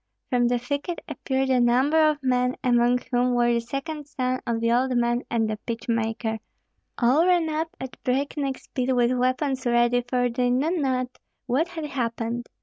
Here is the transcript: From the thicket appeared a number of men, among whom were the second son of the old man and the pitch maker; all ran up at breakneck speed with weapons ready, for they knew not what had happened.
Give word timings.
From 0.31 0.47
the 0.47 0.57
thicket 0.57 0.97
appeared 1.07 1.51
a 1.51 1.59
number 1.59 2.09
of 2.09 2.23
men, 2.23 2.55
among 2.63 3.01
whom 3.11 3.35
were 3.35 3.53
the 3.53 3.61
second 3.61 4.07
son 4.07 4.39
of 4.47 4.59
the 4.59 4.71
old 4.71 4.97
man 4.97 5.21
and 5.29 5.47
the 5.47 5.57
pitch 5.57 5.87
maker; 5.87 6.39
all 6.97 7.23
ran 7.27 7.47
up 7.51 7.69
at 7.79 8.01
breakneck 8.03 8.57
speed 8.57 8.91
with 8.93 9.11
weapons 9.11 9.63
ready, 9.63 10.01
for 10.09 10.27
they 10.27 10.49
knew 10.49 10.75
not 10.75 11.19
what 11.45 11.67
had 11.67 11.85
happened. 11.85 12.49